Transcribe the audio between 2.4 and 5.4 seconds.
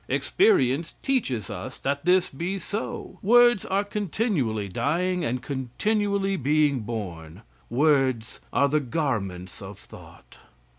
so; words are continually dying